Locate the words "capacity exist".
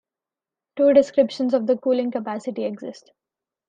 2.09-3.11